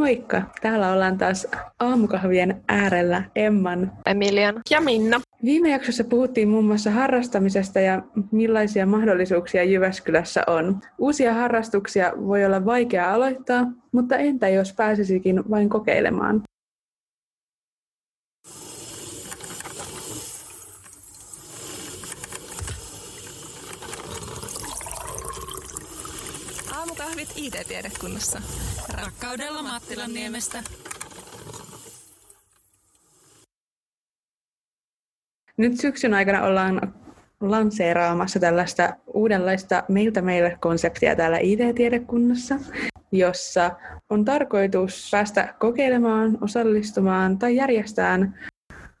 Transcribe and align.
Moikka! 0.00 0.42
Täällä 0.62 0.92
ollaan 0.92 1.18
taas 1.18 1.46
aamukahvien 1.80 2.62
äärellä 2.68 3.22
Emman, 3.36 3.92
Emilian 4.06 4.60
ja 4.70 4.80
Minna. 4.80 5.20
Viime 5.44 5.70
jaksossa 5.70 6.04
puhuttiin 6.04 6.48
muun 6.48 6.64
muassa 6.64 6.90
harrastamisesta 6.90 7.80
ja 7.80 8.02
millaisia 8.32 8.86
mahdollisuuksia 8.86 9.64
Jyväskylässä 9.64 10.42
on. 10.46 10.80
Uusia 10.98 11.34
harrastuksia 11.34 12.12
voi 12.26 12.44
olla 12.44 12.64
vaikea 12.64 13.14
aloittaa, 13.14 13.66
mutta 13.92 14.16
entä 14.16 14.48
jos 14.48 14.72
pääsisikin 14.72 15.50
vain 15.50 15.68
kokeilemaan? 15.68 16.42
Aamukahvit 26.72 27.28
IT-tiedekunnassa. 27.36 28.42
Rakkaudella 29.04 29.62
Mattilan 29.62 30.14
niemestä. 30.14 30.58
Nyt 35.56 35.80
syksyn 35.80 36.14
aikana 36.14 36.42
ollaan 36.42 36.94
lanseeraamassa 37.40 38.40
tällaista 38.40 38.94
uudenlaista 39.06 39.82
meiltä 39.88 40.22
meille 40.22 40.58
konseptia 40.60 41.16
täällä 41.16 41.38
IT-tiedekunnassa, 41.38 42.54
jossa 43.12 43.70
on 44.10 44.24
tarkoitus 44.24 45.08
päästä 45.12 45.54
kokeilemaan, 45.58 46.38
osallistumaan 46.40 47.38
tai 47.38 47.56
järjestään 47.56 48.38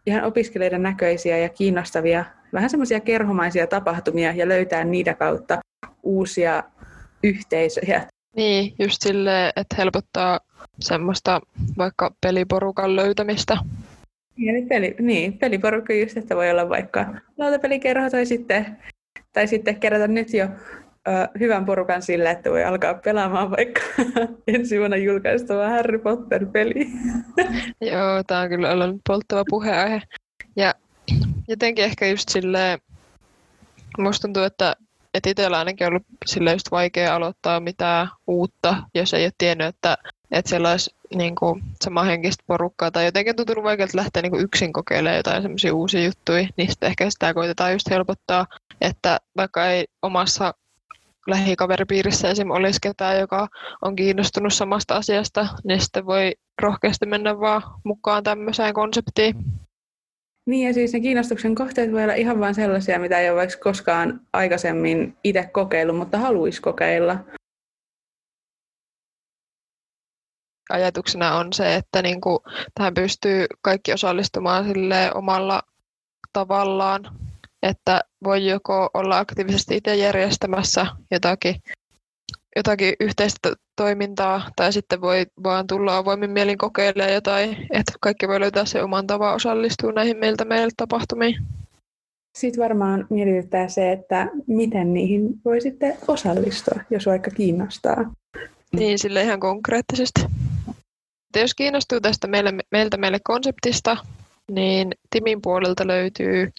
ihan 0.06 0.24
opiskelijoiden 0.24 0.82
näköisiä 0.82 1.38
ja 1.38 1.48
kiinnostavia, 1.48 2.24
vähän 2.52 2.70
semmoisia 2.70 3.00
kerhomaisia 3.00 3.66
tapahtumia 3.66 4.32
ja 4.32 4.48
löytää 4.48 4.84
niitä 4.84 5.14
kautta 5.14 5.58
uusia 6.02 6.62
yhteisöjä. 7.22 8.06
Niin, 8.36 8.74
just 8.78 9.02
silleen, 9.02 9.52
että 9.56 9.76
helpottaa 9.78 10.40
semmoista 10.80 11.40
vaikka 11.78 12.14
peliporukan 12.20 12.96
löytämistä. 12.96 13.56
Eli 14.48 14.62
peli, 14.62 14.96
niin, 14.98 15.38
peliporukka 15.38 15.92
just, 15.92 16.16
että 16.16 16.36
voi 16.36 16.50
olla 16.50 16.68
vaikka 16.68 17.06
lautapelikerho 17.38 18.10
tai 18.10 18.26
sitten, 18.26 18.78
tai 19.32 19.46
sitten 19.46 19.80
kerätä 19.80 20.08
nyt 20.08 20.34
jo 20.34 20.44
ö, 21.08 21.10
hyvän 21.40 21.64
porukan 21.64 22.02
sille, 22.02 22.30
että 22.30 22.50
voi 22.50 22.64
alkaa 22.64 22.94
pelaamaan 22.94 23.50
vaikka 23.50 23.80
ensi 24.54 24.78
vuonna 24.78 24.96
julkaistava 24.96 25.68
Harry 25.68 25.98
Potter-peli. 25.98 26.86
Joo, 27.92 28.24
tämä 28.26 28.40
on 28.40 28.48
kyllä 28.48 28.72
ollut 28.72 29.00
polttava 29.08 29.44
puheenaihe. 29.50 30.02
Ja 30.56 30.74
jotenkin 31.48 31.84
ehkä 31.84 32.06
just 32.06 32.28
silleen, 32.28 32.78
musta 33.98 34.22
tuntuu, 34.22 34.42
että 34.42 34.76
että 35.14 35.30
itsellä 35.30 35.58
ainakin 35.58 35.86
ollut 35.86 36.02
sille 36.26 36.52
just 36.52 36.70
vaikea 36.70 37.14
aloittaa 37.14 37.60
mitään 37.60 38.08
uutta, 38.26 38.76
jos 38.94 39.14
ei 39.14 39.24
ole 39.24 39.32
tiennyt, 39.38 39.66
että, 39.66 39.96
että 40.30 40.48
siellä 40.48 40.70
olisi 40.70 40.94
niin 41.14 41.34
kuin, 41.34 41.62
samanhenkistä 41.84 42.44
porukkaa 42.46 42.90
tai 42.90 43.04
jotenkin 43.04 43.36
tuntunut 43.36 43.64
vaikealta 43.64 43.96
lähteä 43.96 44.22
niin 44.22 44.30
kuin 44.30 44.42
yksin 44.42 44.72
kokeilemaan 44.72 45.16
jotain 45.16 45.42
semmoisia 45.42 45.74
uusia 45.74 46.04
juttuja, 46.04 46.48
niin 46.56 46.70
sitten 46.70 46.86
ehkä 46.86 47.10
sitä 47.10 47.34
koitetaan 47.34 47.72
just 47.72 47.90
helpottaa, 47.90 48.46
että 48.80 49.20
vaikka 49.36 49.66
ei 49.66 49.86
omassa 50.02 50.54
lähikaveripiirissä 51.26 52.28
esim. 52.28 52.50
olisi 52.50 52.78
ketään, 52.82 53.18
joka 53.18 53.48
on 53.82 53.96
kiinnostunut 53.96 54.52
samasta 54.52 54.96
asiasta, 54.96 55.46
niin 55.64 55.80
sitten 55.80 56.06
voi 56.06 56.34
rohkeasti 56.62 57.06
mennä 57.06 57.40
vaan 57.40 57.62
mukaan 57.84 58.22
tämmöiseen 58.22 58.74
konseptiin. 58.74 59.36
Niin 60.46 60.68
ja 60.68 60.74
siis 60.74 60.92
ne 60.92 61.00
kiinnostuksen 61.00 61.54
kohteet 61.54 61.92
voi 61.92 62.02
olla 62.02 62.14
ihan 62.14 62.40
vain 62.40 62.54
sellaisia, 62.54 62.98
mitä 62.98 63.18
ei 63.18 63.30
ole 63.30 63.38
vaikka 63.38 63.56
koskaan 63.56 64.20
aikaisemmin 64.32 65.16
itse 65.24 65.50
kokeillut, 65.52 65.96
mutta 65.96 66.18
haluaisi 66.18 66.62
kokeilla. 66.62 67.18
Ajatuksena 70.70 71.36
on 71.36 71.52
se, 71.52 71.74
että 71.74 72.02
niin 72.02 72.20
kuin 72.20 72.38
tähän 72.74 72.94
pystyy 72.94 73.46
kaikki 73.62 73.92
osallistumaan 73.92 74.64
sille 74.64 75.12
omalla 75.14 75.62
tavallaan, 76.32 77.18
että 77.62 78.00
voi 78.24 78.46
joko 78.46 78.90
olla 78.94 79.18
aktiivisesti 79.18 79.76
itse 79.76 79.94
järjestämässä 79.94 80.86
jotakin, 81.10 81.54
jotakin 82.60 82.94
yhteistä 83.00 83.52
toimintaa, 83.76 84.50
tai 84.56 84.72
sitten 84.72 85.00
voi 85.00 85.26
vaan 85.42 85.66
tulla 85.66 85.96
avoimin 85.96 86.30
mielin 86.30 86.58
kokeilemaan 86.58 87.14
jotain, 87.14 87.50
että 87.70 87.92
kaikki 88.00 88.28
voi 88.28 88.40
löytää 88.40 88.64
se 88.64 88.82
oman 88.82 89.06
tavan 89.06 89.34
osallistua 89.34 89.92
näihin 89.92 90.16
meiltä 90.16 90.44
meille 90.44 90.70
tapahtumiin. 90.76 91.36
Sitten 92.38 92.64
varmaan 92.64 93.06
mietityttää 93.10 93.68
se, 93.68 93.92
että 93.92 94.30
miten 94.46 94.94
niihin 94.94 95.40
voi 95.44 95.60
sitten 95.60 95.96
osallistua, 96.08 96.80
jos 96.90 97.06
vaikka 97.06 97.30
kiinnostaa. 97.30 98.12
Niin, 98.72 98.98
sille 98.98 99.22
ihan 99.22 99.40
konkreettisesti. 99.40 100.20
Jos 101.36 101.54
kiinnostuu 101.54 102.00
tästä 102.00 102.26
meille, 102.26 102.52
meiltä 102.70 102.96
meille 102.96 103.18
konseptista, 103.24 103.96
niin 104.50 104.92
Timin 105.10 105.42
puolelta 105.42 105.86
löytyy 105.86 106.50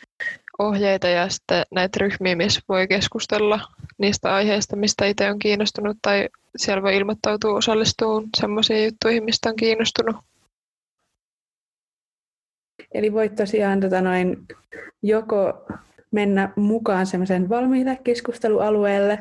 ohjeita 0.62 1.08
ja 1.08 1.30
sitten 1.30 1.64
näitä 1.72 1.98
ryhmiä, 2.02 2.36
missä 2.36 2.62
voi 2.70 2.88
keskustella 2.88 3.60
niistä 3.98 4.36
aiheista, 4.36 4.76
mistä 4.76 5.06
itse 5.06 5.32
on 5.32 5.40
kiinnostunut 5.40 5.98
tai 6.02 6.30
siellä 6.56 6.84
voi 6.84 6.98
ilmoittautua 6.98 7.58
osallistumaan 7.58 8.24
semmoisiin 8.38 8.86
juttuihin, 8.86 9.24
mistä 9.24 9.50
on 9.50 9.56
kiinnostunut. 9.56 10.16
Eli 12.94 13.14
voit 13.14 13.36
tosiaan 13.36 13.80
tota 13.80 14.02
noin, 14.02 14.38
joko 15.04 15.66
mennä 16.12 16.54
mukaan 16.56 17.06
semmoisen 17.06 17.50
valmiille 17.50 18.00
keskustelualueelle, 18.04 19.20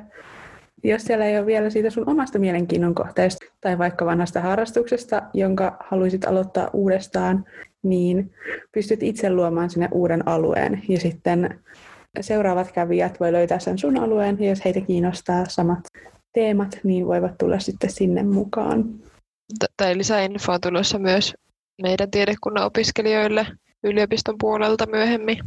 jos 0.84 1.02
siellä 1.02 1.24
ei 1.24 1.38
ole 1.38 1.46
vielä 1.46 1.70
siitä 1.70 1.91
sun 1.91 2.08
omasta 2.08 2.38
mielenkiinnon 2.38 2.94
kohteesta 2.94 3.46
tai 3.60 3.78
vaikka 3.78 4.06
vanhasta 4.06 4.41
harrastuksesta, 4.41 5.22
jonka 5.34 5.76
haluaisit 5.80 6.24
aloittaa 6.24 6.70
uudestaan, 6.72 7.44
niin 7.82 8.32
pystyt 8.72 9.02
itse 9.02 9.30
luomaan 9.30 9.70
sinne 9.70 9.88
uuden 9.92 10.28
alueen. 10.28 10.82
Ja 10.88 11.00
sitten 11.00 11.60
seuraavat 12.20 12.72
kävijät 12.72 13.20
voi 13.20 13.32
löytää 13.32 13.58
sen 13.58 13.78
sun 13.78 13.98
alueen, 13.98 14.36
ja 14.41 14.48
jos 14.48 14.64
heitä 14.64 14.80
kiinnostaa 14.80 15.44
samat 15.48 15.80
teemat, 16.32 16.80
niin 16.84 17.06
voivat 17.06 17.38
tulla 17.38 17.58
sitten 17.58 17.91
sinne 17.91 18.22
mukaan. 18.22 18.84
Tai 19.76 19.98
lisäinfoa 19.98 20.58
tulossa 20.58 20.98
myös 20.98 21.34
meidän 21.82 22.10
tiedekunnan 22.10 22.64
opiskelijoille 22.64 23.47
yliopiston 23.84 24.34
puolelta 24.41 24.86
myöhemmin. 24.86 25.38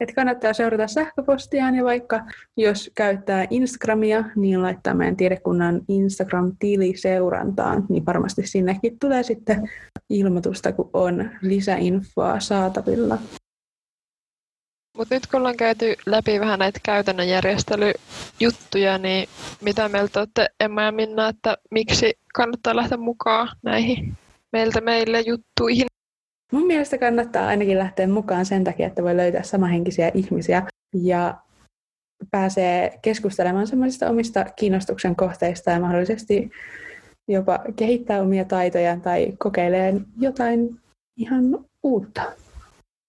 Et 0.00 0.14
kannattaa 0.14 0.52
seurata 0.52 0.86
sähköpostiaan 0.86 1.74
ja 1.74 1.84
vaikka 1.84 2.20
jos 2.56 2.90
käyttää 2.94 3.46
Instagramia, 3.50 4.24
niin 4.36 4.62
laittaa 4.62 4.94
meidän 4.94 5.16
tiedekunnan 5.16 5.80
Instagram-tili 5.88 6.96
seurantaan, 6.96 7.86
niin 7.88 8.06
varmasti 8.06 8.46
sinnekin 8.46 8.98
tulee 8.98 9.22
sitten 9.22 9.70
ilmoitusta, 10.10 10.72
kun 10.72 10.90
on 10.92 11.30
lisäinfoa 11.42 12.40
saatavilla. 12.40 13.18
Mutta 14.96 15.14
nyt 15.14 15.26
kun 15.26 15.38
ollaan 15.38 15.56
käyty 15.56 15.94
läpi 16.06 16.40
vähän 16.40 16.58
näitä 16.58 16.80
käytännön 16.82 17.28
järjestelyjuttuja, 17.28 18.98
niin 18.98 19.28
mitä 19.60 19.88
mieltä 19.88 20.20
olette 20.20 20.48
Emma 20.60 20.82
ja 20.82 20.92
Minna, 20.92 21.28
että 21.28 21.56
miksi 21.70 22.18
kannattaa 22.34 22.76
lähteä 22.76 22.98
mukaan 22.98 23.48
näihin 23.62 24.16
meiltä 24.52 24.80
meille 24.80 25.20
juttuihin? 25.20 25.86
Mun 26.50 26.66
mielestä 26.66 26.98
kannattaa 26.98 27.46
ainakin 27.46 27.78
lähteä 27.78 28.06
mukaan 28.06 28.46
sen 28.46 28.64
takia, 28.64 28.86
että 28.86 29.02
voi 29.02 29.16
löytää 29.16 29.42
samahenkisiä 29.42 30.10
ihmisiä 30.14 30.62
ja 31.02 31.34
pääsee 32.30 32.98
keskustelemaan 33.02 33.66
semmoisista 33.66 34.10
omista 34.10 34.44
kiinnostuksen 34.44 35.16
kohteista 35.16 35.70
ja 35.70 35.80
mahdollisesti 35.80 36.50
jopa 37.28 37.58
kehittää 37.76 38.22
omia 38.22 38.44
taitoja 38.44 38.96
tai 38.96 39.32
kokeilee 39.38 39.94
jotain 40.18 40.80
ihan 41.16 41.44
uutta. 41.82 42.22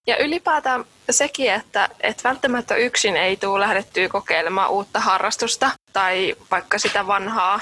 Ja 0.08 0.18
ylipäätään 0.18 0.84
sekin, 1.10 1.54
että, 1.54 1.90
että 2.02 2.30
välttämättä 2.30 2.76
yksin 2.76 3.18
ei 3.18 3.38
tule 3.38 3.60
lähdettyä 3.60 4.10
kokeilemaan 4.10 4.72
uutta 4.72 5.00
harrastusta 5.00 5.72
tai 5.94 6.36
vaikka 6.52 6.78
sitä 6.80 7.08
vanhaa, 7.08 7.60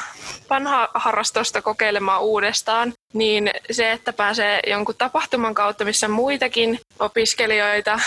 vanhaa 0.49 0.87
harrastusta 0.93 1.61
kokeilemaan 1.61 2.21
uudestaan, 2.21 2.93
niin 3.13 3.51
se, 3.71 3.91
että 3.91 4.13
pääsee 4.13 4.59
jonkun 4.67 4.95
tapahtuman 4.97 5.55
kautta, 5.55 5.85
missä 5.85 6.07
muitakin 6.07 6.79
opiskelijoita 6.99 7.99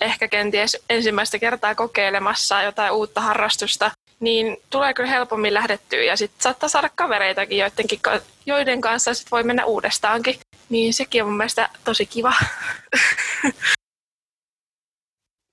ehkä 0.00 0.28
kenties 0.28 0.76
ensimmäistä 0.90 1.38
kertaa 1.38 1.74
kokeilemassa 1.74 2.62
jotain 2.62 2.92
uutta 2.92 3.20
harrastusta, 3.20 3.90
niin 4.20 4.56
tulee 4.70 4.94
kyllä 4.94 5.10
helpommin 5.10 5.54
lähdettyä 5.54 6.02
ja 6.02 6.16
sitten 6.16 6.42
saattaa 6.42 6.68
saada 6.68 6.90
kavereitakin, 6.94 7.58
joidenkin, 7.58 8.00
joiden 8.46 8.80
kanssa 8.80 9.14
sit 9.14 9.30
voi 9.30 9.42
mennä 9.42 9.64
uudestaankin. 9.64 10.34
Niin 10.68 10.94
sekin 10.94 11.22
on 11.22 11.28
mun 11.28 11.36
mielestä 11.36 11.68
tosi 11.84 12.06
kiva. 12.06 12.32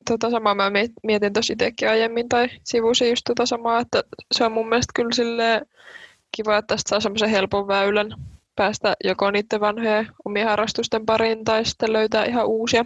Tota 0.10 0.30
samaa 0.30 0.56
mä 0.56 0.72
mietin 1.04 1.34
tosi 1.34 1.54
itsekin 1.54 1.90
aiemmin 1.90 2.30
tai 2.30 2.50
sivusin 2.64 3.10
just 3.10 3.22
tota 3.28 3.46
samaa, 3.46 3.80
että 3.80 4.04
se 4.32 4.44
on 4.44 4.52
mun 4.52 4.70
mielestä 4.70 4.92
kyllä 4.96 5.12
sille 5.14 5.62
kiva, 6.38 6.58
että 6.58 6.76
tästä 6.76 6.90
saa 6.90 7.00
semmoisen 7.00 7.30
helpon 7.30 7.68
väylän 7.68 8.16
päästä 8.56 8.94
joko 9.04 9.32
niiden 9.32 9.60
vanhojen 9.60 10.08
omien 10.26 10.48
harrastusten 10.48 11.06
pariin 11.06 11.44
tai 11.44 11.66
sitten 11.66 11.94
löytää 11.94 12.26
ihan 12.26 12.46
uusia. 12.46 12.86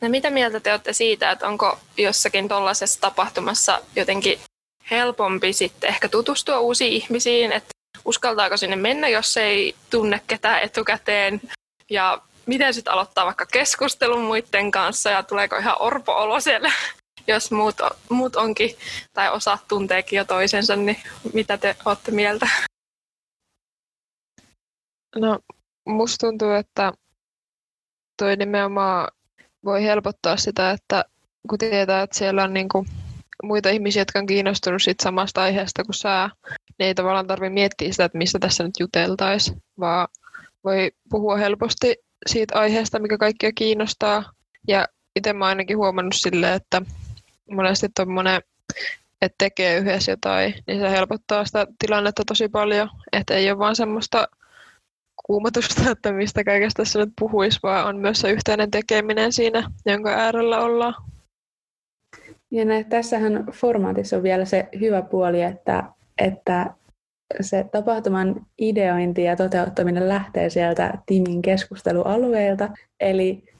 No 0.00 0.08
mitä 0.08 0.30
mieltä 0.30 0.60
te 0.60 0.70
olette 0.70 0.92
siitä, 0.92 1.30
että 1.30 1.48
onko 1.48 1.78
jossakin 1.96 2.48
tuollaisessa 2.48 3.00
tapahtumassa 3.00 3.82
jotenkin 3.96 4.38
helpompi 4.90 5.52
sitten 5.52 5.88
ehkä 5.88 6.08
tutustua 6.08 6.58
uusiin 6.58 6.92
ihmisiin, 6.92 7.52
että 7.52 7.68
uskaltaako 8.04 8.56
sinne 8.56 8.76
mennä, 8.76 9.08
jos 9.08 9.36
ei 9.36 9.74
tunne 9.90 10.20
ketään 10.26 10.62
etukäteen 10.62 11.40
ja 11.90 12.18
miten 12.46 12.74
sitten 12.74 12.92
aloittaa 12.92 13.26
vaikka 13.26 13.46
keskustelun 13.46 14.22
muiden 14.22 14.70
kanssa 14.70 15.10
ja 15.10 15.22
tuleeko 15.22 15.56
ihan 15.56 15.82
orpo-olo 15.82 16.40
siellä, 16.40 16.72
jos 17.26 17.50
muut, 17.50 17.76
muut 18.08 18.36
onkin 18.36 18.70
tai 19.12 19.32
osa 19.32 19.58
tunteekin 19.68 20.16
jo 20.16 20.24
toisensa, 20.24 20.76
niin 20.76 20.96
mitä 21.34 21.58
te 21.58 21.76
olette 21.84 22.10
mieltä? 22.10 22.48
No, 25.16 25.38
musta 25.88 26.26
tuntuu, 26.26 26.50
että 26.50 26.92
toi 28.22 28.36
nimenomaan 28.36 29.08
voi 29.64 29.82
helpottaa 29.82 30.36
sitä, 30.36 30.70
että 30.70 31.04
kun 31.48 31.58
tietää, 31.58 32.02
että 32.02 32.18
siellä 32.18 32.44
on 32.44 32.52
niinku 32.52 32.86
muita 33.42 33.70
ihmisiä, 33.70 34.00
jotka 34.00 34.18
on 34.18 34.26
kiinnostunut 34.26 34.82
siitä 34.82 35.02
samasta 35.02 35.42
aiheesta 35.42 35.84
kuin 35.84 35.94
sä, 35.94 36.30
niin 36.50 36.86
ei 36.86 36.94
tavallaan 36.94 37.26
tarvitse 37.26 37.54
miettiä 37.54 37.90
sitä, 37.90 38.04
että 38.04 38.18
mistä 38.18 38.38
tässä 38.38 38.64
nyt 38.64 38.74
juteltaisiin, 38.80 39.62
vaan 39.80 40.08
voi 40.64 40.92
puhua 41.10 41.36
helposti 41.36 41.96
siitä 42.26 42.58
aiheesta, 42.58 42.98
mikä 42.98 43.18
kaikkia 43.18 43.52
kiinnostaa. 43.54 44.32
Ja 44.68 44.88
itse 45.16 45.32
mä 45.32 45.46
ainakin 45.46 45.76
huomannut 45.76 46.14
silleen, 46.16 46.54
että 46.54 46.82
monesti 47.54 47.88
tuommoinen, 47.96 48.42
että 49.22 49.34
tekee 49.38 49.76
yhdessä 49.76 50.12
jotain, 50.12 50.54
niin 50.66 50.80
se 50.80 50.90
helpottaa 50.90 51.44
sitä 51.44 51.66
tilannetta 51.78 52.22
tosi 52.26 52.48
paljon. 52.48 52.88
Että 53.12 53.34
ei 53.34 53.50
ole 53.50 53.58
vaan 53.58 53.76
semmoista 53.76 54.28
kuumotusta, 55.26 55.90
että 55.90 56.12
mistä 56.12 56.44
kaikesta 56.44 56.82
tässä 56.82 56.98
nyt 56.98 57.12
puhuisi, 57.18 57.58
vaan 57.62 57.86
on 57.86 57.96
myös 57.96 58.20
se 58.20 58.30
yhteinen 58.30 58.70
tekeminen 58.70 59.32
siinä, 59.32 59.70
jonka 59.86 60.10
äärellä 60.10 60.60
ollaan. 60.60 60.94
Ja 62.50 62.64
näin, 62.64 62.84
tässähän 62.84 63.46
formaatissa 63.52 64.16
on 64.16 64.22
vielä 64.22 64.44
se 64.44 64.68
hyvä 64.80 65.02
puoli, 65.02 65.42
että, 65.42 65.84
että 66.18 66.74
se 67.40 67.64
tapahtuman 67.72 68.46
ideointi 68.58 69.22
ja 69.22 69.36
toteuttaminen 69.36 70.08
lähtee 70.08 70.50
sieltä 70.50 70.98
tiimin 71.06 71.42
keskustelualueelta. 71.42 72.68
Eli 73.00 73.51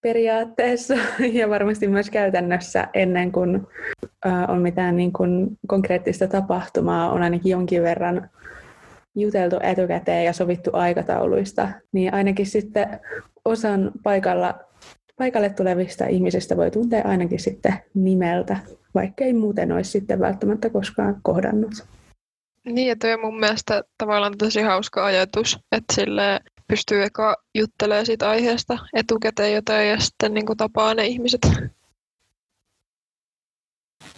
periaatteessa 0.00 0.94
ja 1.38 1.50
varmasti 1.50 1.88
myös 1.88 2.10
käytännössä 2.10 2.88
ennen 2.94 3.32
kuin 3.32 3.66
on 4.48 4.62
mitään 4.62 4.96
niin 4.96 5.12
kuin 5.12 5.58
konkreettista 5.66 6.26
tapahtumaa, 6.26 7.12
on 7.12 7.22
ainakin 7.22 7.50
jonkin 7.50 7.82
verran 7.82 8.30
juteltu 9.14 9.56
etukäteen 9.62 10.24
ja 10.24 10.32
sovittu 10.32 10.70
aikatauluista, 10.72 11.68
niin 11.92 12.14
ainakin 12.14 12.46
sitten 12.46 13.00
osan 13.44 13.92
paikalla, 14.02 14.54
paikalle 15.18 15.50
tulevista 15.50 16.06
ihmisistä 16.06 16.56
voi 16.56 16.70
tuntea 16.70 17.02
ainakin 17.04 17.40
sitten 17.40 17.74
nimeltä, 17.94 18.56
vaikka 18.94 19.24
ei 19.24 19.32
muuten 19.32 19.72
olisi 19.72 19.90
sitten 19.90 20.20
välttämättä 20.20 20.70
koskaan 20.70 21.16
kohdannut. 21.22 21.72
Niin, 22.64 22.88
ja 22.88 22.96
toi 22.96 23.12
on 23.12 23.20
mun 23.20 23.40
mielestä 23.40 23.82
tavallaan 23.98 24.38
tosi 24.38 24.62
hauska 24.62 25.06
ajatus, 25.06 25.58
että 25.72 25.94
sille 25.94 26.40
pystyy 26.70 27.02
eka 27.02 27.36
juttelemaan 27.54 28.06
siitä 28.06 28.30
aiheesta 28.30 28.78
etukäteen 28.92 29.54
jotain 29.54 29.88
ja 29.88 30.00
sitten 30.00 30.34
niin 30.34 30.56
tapaa 30.56 30.94
ne 30.94 31.06
ihmiset. 31.06 31.40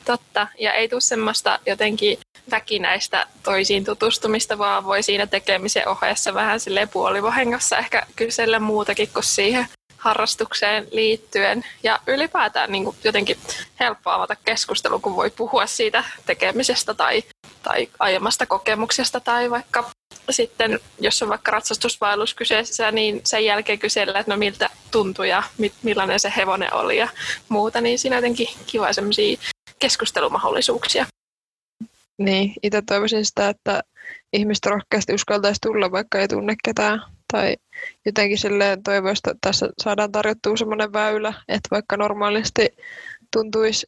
Totta, 0.05 0.47
ja 0.59 0.73
ei 0.73 0.89
tule 0.89 1.01
semmoista 1.01 1.59
jotenkin 1.67 2.19
väkinäistä 2.51 3.27
toisiin 3.43 3.85
tutustumista, 3.85 4.59
vaan 4.59 4.85
voi 4.85 5.03
siinä 5.03 5.27
tekemisen 5.27 5.89
ohessa 5.89 6.35
vähän 6.35 6.61
sille 6.61 6.87
puolivahingossa 6.87 7.79
ehkä 7.79 8.07
kysellä 8.17 8.61
muutakin 8.61 9.09
kuin 9.15 9.25
siihen 9.25 9.67
harrastukseen 9.99 10.89
liittyen. 10.91 11.65
Ja 11.83 12.01
ylipäätään 12.07 12.73
niin 12.73 12.85
kuin 12.85 12.97
jotenkin 13.05 13.37
helppo 13.81 14.11
avata 14.11 14.37
keskustelu, 14.45 15.01
kun 15.01 15.17
voi 15.17 15.31
puhua 15.31 15.67
siitä 15.67 16.05
tekemisestä 16.27 16.95
tai, 16.95 17.23
tai 17.63 17.89
aiemmasta 17.99 18.47
kokemuksesta 18.47 19.21
tai 19.21 19.51
vaikka 19.51 19.91
sitten, 20.31 20.81
jos 21.01 21.23
on 21.23 21.29
vaikka 21.29 21.51
ratsastusvaellus 21.51 22.35
kyseessä, 22.35 22.93
niin 22.93 23.21
sen 23.25 23.45
jälkeen 23.45 23.79
kysellä, 23.79 24.19
että 24.19 24.33
no 24.33 24.39
miltä 24.39 24.71
tuntui 24.91 25.29
ja 25.29 25.43
millainen 25.83 26.21
se 26.21 26.33
hevonen 26.37 26.75
oli 26.75 26.97
ja 26.97 27.09
muuta, 27.49 27.81
niin 27.81 27.99
siinä 27.99 28.17
jotenkin 28.17 28.49
kiva 28.67 28.93
sellaisia 28.93 29.39
keskustelumahdollisuuksia. 29.79 31.07
Niin, 32.19 32.55
itse 32.63 32.83
toivoisin 32.87 33.25
sitä, 33.25 33.49
että 33.49 33.83
ihmiset 34.33 34.67
rohkeasti 34.67 35.15
uskaltaisi 35.15 35.61
tulla, 35.61 35.93
vaikka 35.93 36.19
ei 36.19 36.29
tunne 36.29 36.55
ketään. 36.65 37.03
Tai 37.33 37.57
jotenkin 38.07 38.39
silleen 38.39 38.83
toivoista, 38.83 39.31
että 39.31 39.49
tässä 39.49 39.69
saadaan 39.83 40.13
tarjottua 40.13 40.57
semmoinen 40.57 40.93
väylä, 40.93 41.35
että 41.49 41.69
vaikka 41.71 41.97
normaalisti 41.97 42.69
tuntuisi 43.33 43.87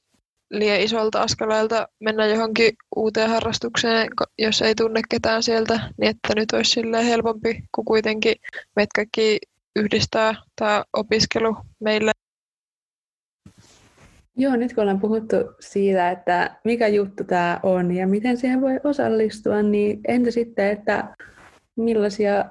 liian 0.59 0.81
isolta 0.81 1.23
askeleelta 1.23 1.89
mennä 2.01 2.27
johonkin 2.27 2.73
uuteen 2.97 3.31
harrastukseen, 3.31 4.09
jos 4.39 4.63
ei 4.63 4.75
tunne 4.75 5.01
ketään 5.11 5.43
sieltä, 5.43 5.81
niin 5.99 6.11
että 6.11 6.35
nyt 6.37 6.53
olisi 6.53 6.81
helpompi, 7.07 7.65
kun 7.75 7.85
kuitenkin 7.85 8.35
meitä 8.77 8.91
kaikki 8.97 9.39
yhdistää 9.77 10.35
tämä 10.57 10.85
opiskelu 10.93 11.57
meille. 11.81 12.13
Joo, 14.37 14.57
nyt 14.57 14.75
kun 14.75 14.83
ollaan 14.83 15.01
puhuttu 15.01 15.37
siitä, 15.61 16.11
että 16.11 16.57
mikä 16.65 16.89
juttu 16.89 17.25
tämä 17.25 17.61
on 17.63 17.95
ja 17.95 18.07
miten 18.07 18.37
siihen 18.37 18.61
voi 18.61 18.81
osallistua, 18.85 19.63
niin 19.63 20.01
entä 20.09 20.31
sitten, 20.31 20.71
että 20.71 21.17
millaisia 21.77 22.45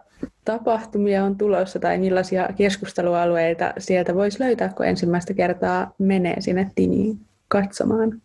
tapahtumia 0.46 1.24
on 1.24 1.38
tulossa 1.38 1.80
tai 1.80 1.98
millaisia 1.98 2.50
keskustelualueita 2.58 3.74
sieltä 3.78 4.16
voisi 4.16 4.40
löytää, 4.40 4.70
kun 4.70 4.86
ensimmäistä 4.86 5.34
kertaa 5.34 5.94
menee 6.00 6.42
sinne 6.42 6.72
tiniin 6.76 7.20
katsomaan? 7.62 8.22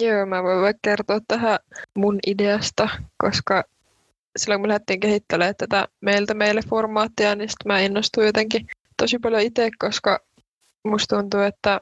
Joo, 0.00 0.26
mä 0.26 0.42
voin 0.42 0.60
vaikka 0.60 0.80
kertoa 0.82 1.20
tähän 1.28 1.58
mun 1.96 2.18
ideasta, 2.26 2.88
koska 3.18 3.64
silloin 4.36 4.60
kun 4.60 4.64
me 4.64 4.68
lähdettiin 4.68 5.00
kehittelemään 5.00 5.54
tätä 5.58 5.88
meiltä 6.00 6.34
meille 6.34 6.60
formaattia, 6.68 7.34
niin 7.34 7.48
sitten 7.48 7.72
mä 7.72 7.80
innostuin 7.80 8.26
jotenkin 8.26 8.66
tosi 8.96 9.18
paljon 9.18 9.42
itse, 9.42 9.70
koska 9.78 10.20
musta 10.84 11.16
tuntuu, 11.16 11.40
että 11.40 11.80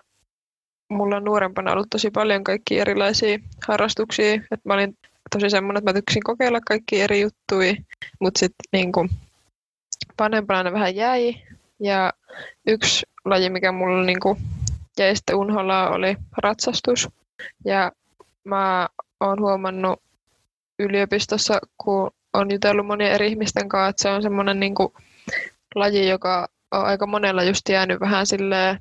mulla 0.91 1.17
on 1.17 1.25
nuorempana 1.25 1.73
ollut 1.73 1.91
tosi 1.91 2.11
paljon 2.11 2.45
kaikki 2.45 2.81
erilaisia 2.81 3.39
harrastuksia. 3.69 4.35
Että 4.35 4.61
mä 4.65 4.75
olin 4.75 4.99
tosi 5.31 5.51
semmoinen, 5.51 5.79
että 5.79 5.91
mä 5.91 5.95
tykkäsin 5.95 6.23
kokeilla 6.23 6.61
kaikki 6.61 7.01
eri 7.01 7.21
juttuja, 7.21 7.75
mutta 8.21 8.39
sitten 8.39 8.65
niin 8.73 8.93
vanhempana 10.19 10.63
ne 10.63 10.73
vähän 10.73 10.97
jäi. 10.97 11.35
Ja 11.81 12.13
yksi 12.67 13.07
laji, 13.25 13.51
mikä 13.51 13.73
mulla 13.73 14.05
niin 14.05 14.21
jäi 14.99 15.17
sitten 15.17 15.37
unholla, 15.37 15.91
oli 15.91 16.17
ratsastus. 16.37 17.09
Ja 17.65 17.93
mä 18.45 18.89
oon 19.21 19.41
huomannut 19.41 20.03
yliopistossa, 20.79 21.61
kun 21.79 22.11
on 22.33 22.51
jutellut 22.51 22.87
monien 22.87 23.13
eri 23.13 23.29
ihmisten 23.29 23.69
kanssa, 23.69 23.89
että 23.89 24.03
se 24.03 24.11
on 24.11 24.23
semmoinen 24.23 24.61
niin 24.61 24.75
laji, 25.75 26.09
joka 26.09 26.49
on 26.71 26.85
aika 26.85 27.07
monella 27.07 27.43
just 27.43 27.69
jäänyt 27.69 28.01
vähän 28.01 28.27
silleen 28.27 28.79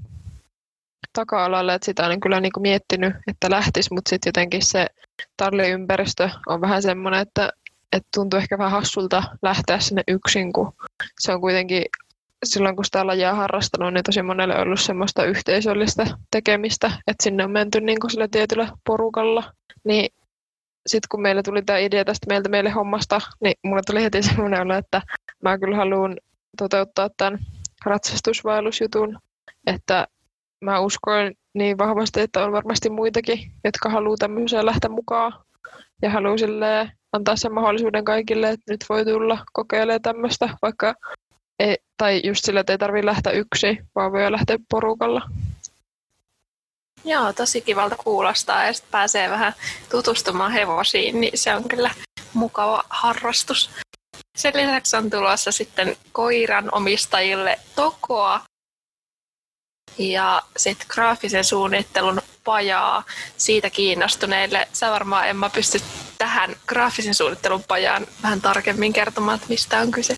taka-alalle, 1.13 1.74
että 1.74 1.86
sitä 1.86 2.05
olen 2.05 2.19
kyllä 2.19 2.39
niin 2.39 2.51
kuin 2.51 2.62
miettinyt, 2.62 3.13
että 3.27 3.50
lähtisi, 3.50 3.93
mutta 3.93 4.09
sitten 4.09 4.29
jotenkin 4.29 4.65
se 4.65 4.88
talliympäristö 5.38 6.29
on 6.47 6.62
vähän 6.62 6.81
semmoinen, 6.81 7.21
että, 7.21 7.53
että 7.91 8.09
tuntuu 8.13 8.39
ehkä 8.39 8.57
vähän 8.57 8.71
hassulta 8.71 9.24
lähteä 9.41 9.79
sinne 9.79 10.03
yksin, 10.07 10.53
kun 10.53 10.74
se 11.19 11.33
on 11.33 11.41
kuitenkin 11.41 11.83
silloin 12.46 12.75
kun 12.75 12.86
sitä 12.86 13.08
lajia 13.08 13.36
harrastanut, 13.36 13.94
niin 13.94 14.03
tosi 14.03 14.22
monelle 14.22 14.56
on 14.56 14.62
ollut 14.62 14.79
semmoista 14.79 15.25
yhteisöllistä 15.25 16.08
tekemistä, 16.32 16.88
että 16.88 17.24
sinne 17.24 17.44
on 17.44 17.51
menty 17.51 17.82
niin 17.82 18.00
kuin 18.00 18.12
sillä 18.12 18.27
tietyllä 18.32 18.67
porukalla. 18.86 19.44
Niin 19.84 20.10
sitten 20.88 21.08
kun 21.12 21.22
meille 21.22 21.44
tuli 21.44 21.62
tämä 21.62 21.79
idea 21.79 22.06
tästä 22.06 22.27
meiltä 22.27 22.50
meille 22.50 22.70
hommasta, 22.70 23.22
niin 23.44 23.53
mulle 23.63 23.82
tuli 23.88 24.03
heti 24.03 24.24
semmoinen 24.24 24.62
olo, 24.62 24.75
että 24.75 25.01
mä 25.44 25.58
kyllä 25.58 25.75
haluan 25.75 26.17
toteuttaa 26.58 27.10
tämän 27.17 27.39
ratsastusvaellusjutun, 27.86 29.20
että 29.67 30.08
mä 30.62 30.79
uskon 30.79 31.32
niin 31.53 31.77
vahvasti, 31.77 32.22
että 32.22 32.46
on 32.46 32.51
varmasti 32.51 32.89
muitakin, 32.89 33.39
jotka 33.63 33.89
haluaa 33.89 34.17
tämmöiseen 34.20 34.65
lähteä 34.65 34.89
mukaan 34.89 35.34
ja 36.01 36.10
haluaa 36.10 36.36
antaa 37.12 37.36
sen 37.36 37.53
mahdollisuuden 37.53 38.06
kaikille, 38.06 38.50
että 38.50 38.72
nyt 38.72 38.86
voi 38.89 39.06
tulla 39.06 39.39
kokeilemaan 39.53 40.01
tämmöistä, 40.01 40.50
vaikka 40.62 40.96
ei, 41.59 41.77
tai 41.97 42.21
just 42.23 42.45
sillä, 42.45 42.59
että 42.59 42.73
ei 42.73 42.77
tarvitse 42.77 43.05
lähteä 43.05 43.31
yksin, 43.33 43.87
vaan 43.95 44.11
voi 44.11 44.31
lähteä 44.31 44.57
porukalla. 44.69 45.21
Joo, 47.05 47.33
tosi 47.33 47.61
kivalta 47.61 47.95
kuulostaa 47.95 48.63
ja 48.63 48.73
sitten 48.73 48.91
pääsee 48.91 49.29
vähän 49.29 49.53
tutustumaan 49.91 50.51
hevosiin, 50.51 51.21
niin 51.21 51.37
se 51.37 51.55
on 51.55 51.69
kyllä 51.69 51.91
mukava 52.33 52.83
harrastus. 52.89 53.69
Sen 54.37 54.53
lisäksi 54.55 54.97
on 54.97 55.09
tulossa 55.09 55.51
sitten 55.51 55.97
koiran 56.11 56.69
omistajille 56.71 57.59
tokoa 57.75 58.41
ja 59.97 60.41
sitten 60.57 60.87
graafisen 60.89 61.43
suunnittelun 61.43 62.21
pajaa 62.43 63.03
siitä 63.37 63.69
kiinnostuneille. 63.69 64.67
Sä 64.73 64.91
varmaan 64.91 65.29
Emma 65.29 65.49
pystyt 65.49 65.83
tähän 66.17 66.55
graafisen 66.67 67.13
suunnittelun 67.13 67.63
pajaan 67.67 68.07
vähän 68.23 68.41
tarkemmin 68.41 68.93
kertomaan, 68.93 69.35
että 69.35 69.47
mistä 69.49 69.79
on 69.79 69.91
kyse. 69.91 70.15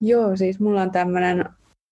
Joo, 0.00 0.36
siis 0.36 0.60
mulla 0.60 0.82
on 0.82 0.90
tämmöinen 0.90 1.44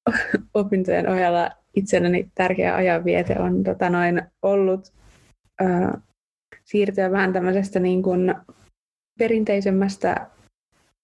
opintojen 0.54 1.08
ohella 1.08 1.50
itselleni 1.76 2.28
tärkeä 2.34 2.76
ajanviete 2.76 3.36
on 3.38 3.64
tota 3.64 3.90
noin, 3.90 4.22
ollut 4.42 4.92
äh, 5.62 6.02
siirtyä 6.64 7.10
vähän 7.10 7.32
tämmöisestä 7.32 7.80
niin 7.80 8.02
kuin 8.02 8.34
perinteisemmästä 9.18 10.26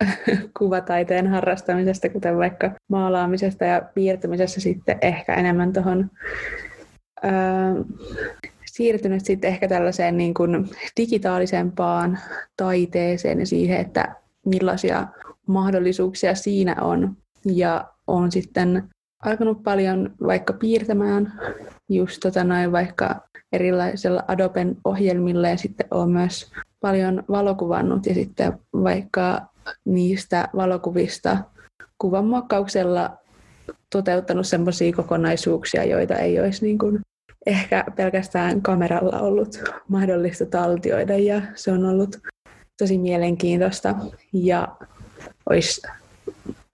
kuvataiteen 0.59 1.27
harrastamisesta, 1.27 2.09
kuten 2.09 2.37
vaikka 2.37 2.71
maalaamisesta 2.89 3.65
ja 3.65 3.83
piirtämisestä 3.95 4.61
sitten 4.61 4.99
ehkä 5.03 5.35
enemmän 5.35 5.73
tuohon 5.73 6.11
siirtynyt 8.67 9.25
sitten 9.25 9.51
ehkä 9.51 9.69
tällaiseen 9.69 10.17
niin 10.17 10.35
kuin 10.35 10.69
digitaalisempaan 10.97 12.19
taiteeseen 12.57 13.41
ja 13.41 13.47
siihen, 13.47 13.81
että 13.81 14.15
millaisia 14.47 15.09
mahdollisuuksia 15.47 16.35
siinä 16.35 16.77
on. 16.81 17.17
Ja 17.45 17.91
on 18.07 18.33
sitten 18.33 18.89
alkanut 19.25 19.63
paljon 19.63 20.11
vaikka 20.27 20.53
piirtämään 20.53 21.33
just 21.89 22.21
tota 22.21 22.45
noin 22.45 22.73
vaikka 22.73 23.21
erilaisilla 23.53 24.25
Adoben 24.29 24.77
ohjelmilla 24.85 25.49
ja 25.49 25.57
sitten 25.57 25.87
olen 25.91 26.11
myös 26.11 26.53
paljon 26.81 27.23
valokuvannut 27.31 28.07
ja 28.07 28.15
sitten 28.15 28.53
vaikka 28.73 29.47
niistä 29.85 30.49
valokuvista 30.57 31.39
kuvanmuokkauksella 31.99 33.17
toteuttanut 33.93 34.47
sellaisia 34.47 34.93
kokonaisuuksia, 34.93 35.85
joita 35.85 36.15
ei 36.15 36.41
olisi 36.41 36.65
niin 36.65 36.79
kuin 36.79 37.01
ehkä 37.47 37.85
pelkästään 37.97 38.63
kameralla 38.63 39.21
ollut 39.21 39.63
mahdollista 39.89 40.47
taltioida 40.47 41.19
ja 41.19 41.43
se 41.55 41.73
on 41.73 41.85
ollut 41.85 42.17
tosi 42.81 42.99
mielenkiintoista 42.99 43.95
ja 44.33 44.69
olisi 45.51 45.83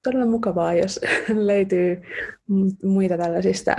todella 0.02 0.26
mukavaa, 0.26 0.74
jos 0.74 1.00
löytyy 1.50 2.02
muita 2.82 3.18
tällaisista 3.18 3.76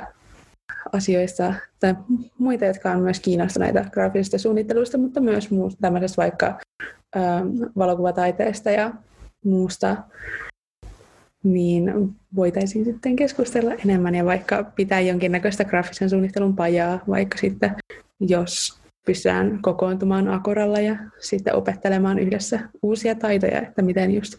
asioista 0.93 1.53
tai 1.79 1.95
muita, 2.37 2.65
jotka 2.65 2.91
on 2.91 2.99
myös 2.99 3.19
kiinnostuneita 3.19 3.85
graafisesta 3.91 4.37
suunnittelusta, 4.37 4.97
mutta 4.97 5.21
myös 5.21 5.51
muusta 5.51 5.81
tämmöisestä 5.81 6.21
vaikka 6.21 6.59
ö, 7.15 7.19
valokuvataiteesta 7.77 8.71
ja 8.71 8.93
muusta, 9.45 9.97
niin 11.43 12.15
voitaisiin 12.35 12.85
sitten 12.85 13.15
keskustella 13.15 13.73
enemmän 13.73 14.15
ja 14.15 14.25
vaikka 14.25 14.63
pitää 14.75 14.99
jonkinnäköistä 14.99 15.65
graafisen 15.65 16.09
suunnittelun 16.09 16.55
pajaa, 16.55 16.99
vaikka 17.09 17.37
sitten 17.37 17.75
jos 18.19 18.76
pystytään 19.07 19.61
kokoontumaan 19.61 20.27
Akoralla 20.27 20.79
ja 20.79 20.95
sitten 21.19 21.55
opettelemaan 21.55 22.19
yhdessä 22.19 22.59
uusia 22.83 23.15
taitoja, 23.15 23.61
että 23.61 23.81
miten 23.81 24.11
just 24.11 24.35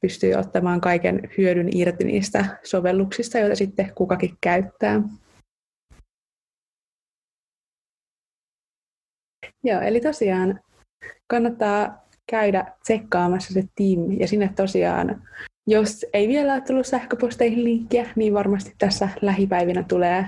pystyy 0.00 0.34
ottamaan 0.34 0.80
kaiken 0.80 1.30
hyödyn 1.38 1.76
irti 1.76 2.04
niistä 2.04 2.60
sovelluksista, 2.64 3.38
joita 3.38 3.56
sitten 3.56 3.92
kukakin 3.94 4.36
käyttää. 4.40 5.02
Joo, 9.64 9.80
eli 9.80 10.00
tosiaan 10.00 10.60
kannattaa 11.26 12.06
käydä 12.30 12.72
tsekkaamassa 12.82 13.54
se 13.54 13.64
tiimi 13.74 14.18
ja 14.20 14.28
sinne 14.28 14.50
tosiaan, 14.56 15.22
jos 15.66 16.06
ei 16.12 16.28
vielä 16.28 16.52
ole 16.52 16.60
tullut 16.60 16.86
sähköposteihin 16.86 17.64
linkkiä, 17.64 18.10
niin 18.16 18.34
varmasti 18.34 18.74
tässä 18.78 19.08
lähipäivinä 19.22 19.82
tulee 19.82 20.26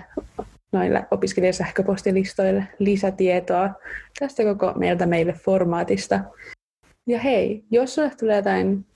noille 0.75 1.07
opiskelijasähköpostilistoille 1.11 2.69
lisätietoa 2.78 3.71
tästä 4.19 4.43
koko 4.43 4.73
meiltä 4.76 5.07
meille 5.07 5.33
formaatista. 5.33 6.21
Ja 7.07 7.19
hei, 7.19 7.64
jos 7.71 7.95
sulle 7.95 8.11
tulee 8.21 8.37
jotain 8.37 8.87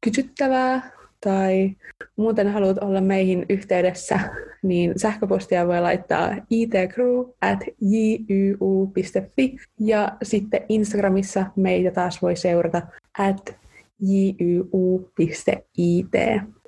kysyttävää 0.00 0.90
tai 1.20 1.70
muuten 2.16 2.52
haluat 2.52 2.78
olla 2.78 3.00
meihin 3.00 3.46
yhteydessä, 3.48 4.20
niin 4.62 4.98
sähköpostia 4.98 5.66
voi 5.66 5.80
laittaa 5.80 6.36
itcrew 6.50 7.24
at 7.40 7.58
jyu.fi 7.80 9.56
ja 9.80 10.12
sitten 10.22 10.60
Instagramissa 10.68 11.46
meitä 11.56 11.90
taas 11.90 12.22
voi 12.22 12.36
seurata 12.36 12.82
at 13.18 13.56
jyu.it. 14.00 15.44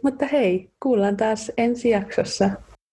Mutta 0.02 0.26
hei, 0.26 0.71
kuullaan 0.83 1.16
taas 1.16 1.52
ensi 1.57 1.90
jaksossa. 1.90 2.50